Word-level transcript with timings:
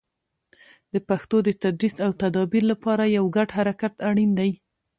د 0.93 0.95
پښتو 1.09 1.37
د 1.43 1.49
تدریس 1.61 1.95
او 2.05 2.11
تدابیر 2.21 2.63
لپاره 2.71 3.13
یو 3.17 3.25
ګډ 3.35 3.49
حرکت 3.57 3.93
اړین 4.09 4.31
دی. 4.39 4.51